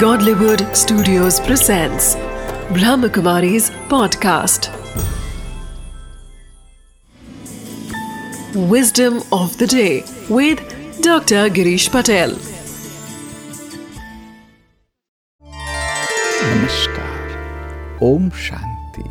Godlywood 0.00 0.62
Studios 0.76 1.40
presents 1.40 2.16
Brahmakumari's 2.76 3.70
podcast. 3.92 4.68
Wisdom 8.54 9.22
of 9.32 9.56
the 9.56 9.66
day 9.66 10.04
with 10.28 10.60
Dr. 11.00 11.48
Girish 11.48 11.88
Patel. 11.90 12.34
नमस्कार 16.42 17.98
ओम 18.02 18.30
शांति 18.46 19.08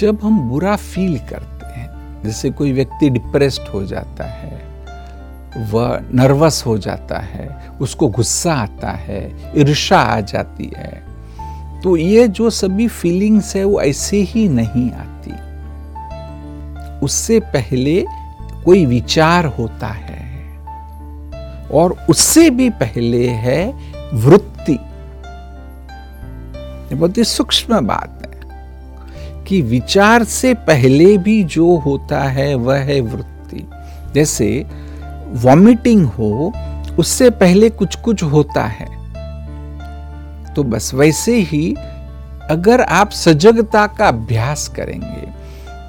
जब 0.00 0.20
हम 0.22 0.40
बुरा 0.48 0.76
feel 0.76 1.18
करते 1.30 1.80
हैं 1.80 2.22
जैसे 2.24 2.50
कोई 2.60 2.72
व्यक्ति 2.72 3.10
डिप्रेस्ड 3.10 3.68
हो 3.68 3.84
जाता 3.86 4.24
है 4.24 4.71
वह 5.56 6.00
नर्वस 6.14 6.62
हो 6.66 6.78
जाता 6.78 7.18
है, 7.18 7.70
उसको 7.80 8.08
गुस्सा 8.08 8.54
आता 8.54 8.90
है 8.90 9.52
ईर्षा 9.58 9.98
आ 9.98 10.20
जाती 10.20 10.70
है। 10.76 11.02
तो 11.80 11.96
ये 11.96 12.28
जो 12.28 12.50
सभी 12.50 12.88
फीलिंग्स 12.88 13.56
है 13.56 13.64
वो 13.64 13.80
ऐसे 13.80 14.16
ही 14.16 14.48
नहीं 14.48 14.90
आती। 14.90 15.32
उससे 17.04 17.40
पहले 17.40 18.06
कोई 18.64 18.86
विचार 18.86 19.46
होता 19.46 19.86
है 19.86 20.58
और 21.68 21.96
उससे 22.10 22.50
भी 22.50 22.70
पहले 22.70 23.28
है 23.28 23.72
वृत्ति। 24.14 24.78
बहुत 26.94 27.18
ही 27.18 27.24
सूक्ष्म 27.24 27.80
बात 27.80 28.22
है 28.22 29.44
कि 29.44 29.62
विचार 29.62 30.24
से 30.24 30.54
पहले 30.54 31.18
भी 31.18 31.44
जो 31.44 31.76
होता 31.76 32.22
है 32.22 32.54
वह 32.54 32.78
है 32.78 33.00
वृत्ति। 33.00 33.68
जैसे 34.14 34.66
वॉमिटिंग 35.32 36.06
हो, 36.06 36.52
उससे 36.98 37.30
पहले 37.30 37.70
कुछ 37.70 37.96
कुछ 37.96 38.22
होता 38.22 38.62
है। 38.62 38.90
तो 40.54 40.62
बस 40.62 40.94
वैसे 40.94 41.36
ही 41.40 41.74
अगर 42.50 42.80
आप 42.80 43.10
सजगता 43.10 43.86
का 43.86 44.08
अभ्यास 44.08 44.68
करेंगे 44.68 45.30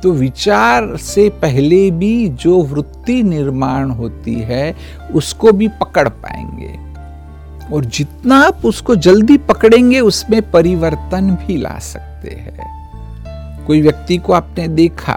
तो 0.04 0.12
विचार 0.12 0.98
से 0.98 1.30
पहले 1.30 1.92
भी 1.92 2.30
जो 2.30 2.62
वृत्ति 2.62 3.24
निर्माण 3.24 3.90
होती 3.90 4.34
है, 4.34 4.76
उसको 5.14 5.52
भी 5.52 5.68
पकड़ 5.68 6.10
पाएँगे। 6.10 7.74
और 7.76 7.86
जितना 7.86 8.38
आप 8.38 8.66
उसको 8.66 8.96
जल्दी 8.96 9.38
पकड़ेंगे, 9.38 10.00
उसमें 10.00 10.52
परिवर्तन 10.52 11.32
भी 11.32 11.58
ला 11.58 11.78
सकते 11.80 12.30
हैं। 12.30 13.66
कोई 13.66 13.82
व्यक्ति 13.82 14.18
को 14.18 14.34
आपने 14.34 14.68
देखा 14.68 15.14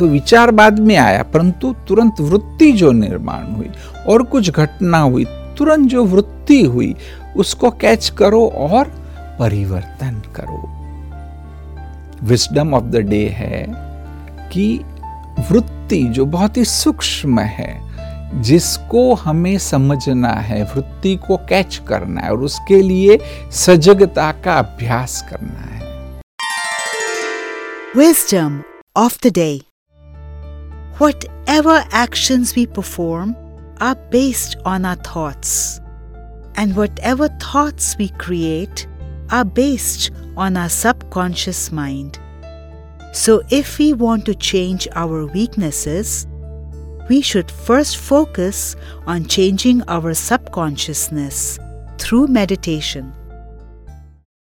तो 0.00 0.06
विचार 0.06 0.50
बाद 0.50 0.78
में 0.78 0.96
आया, 0.96 1.22
परंतु 1.22 1.74
तुरंत 1.88 2.20
वृत्ति 2.20 2.72
जो 2.72 2.92
निर्माण 2.92 3.52
हुई 3.52 3.70
और 4.08 4.22
कुछ 4.22 4.50
घटना 4.50 4.98
हुई, 4.98 5.24
तुरंत 5.58 5.88
जो 5.88 6.04
वृत्ति 6.04 6.62
हुई, 6.62 6.94
उसको 7.36 7.70
कैच 7.70 8.08
करो 8.08 8.46
और 8.48 8.84
परिवर्तन 9.40 10.22
करो। 10.36 10.62
विस्डम 12.26 12.74
ऑफ़ 12.74 12.84
द 12.84 12.96
डे 12.96 13.26
है 13.28 13.66
कि 14.52 14.80
वृत्ति 15.50 16.02
जो 16.04 16.24
बहुत 16.24 16.56
ही 16.56 16.64
सूक्ष्म 16.64 17.40
है, 17.40 17.72
जिसको 18.42 19.14
हमें 19.14 19.58
समझना 19.58 20.32
है, 20.40 20.62
वृत्ति 20.64 21.16
को 21.16 21.36
कैच 21.48 21.80
करना 21.88 22.20
है 22.20 22.30
और 22.30 22.42
उसके 22.42 22.82
लिए 22.82 23.18
सजगता 23.52 24.32
का 24.44 24.58
अभ्यास 24.58 25.22
करना 25.30 25.60
है। 25.60 25.80
Wisdom 27.96 28.60
of 28.98 29.18
the 29.18 29.36
day 29.38 29.69
Whatever 31.00 31.82
actions 31.92 32.54
we 32.54 32.66
perform 32.66 33.34
are 33.80 33.94
based 34.10 34.56
on 34.66 34.84
our 34.84 34.96
thoughts, 34.96 35.80
and 36.56 36.76
whatever 36.76 37.28
thoughts 37.40 37.96
we 37.96 38.10
create 38.18 38.86
are 39.30 39.46
based 39.46 40.10
on 40.36 40.58
our 40.58 40.68
subconscious 40.68 41.72
mind. 41.72 42.18
So, 43.14 43.42
if 43.48 43.78
we 43.78 43.94
want 43.94 44.26
to 44.26 44.34
change 44.34 44.86
our 44.94 45.24
weaknesses, 45.24 46.26
we 47.08 47.22
should 47.22 47.50
first 47.50 47.96
focus 47.96 48.76
on 49.06 49.24
changing 49.24 49.80
our 49.88 50.12
subconsciousness 50.12 51.58
through 51.96 52.26
meditation. 52.26 53.14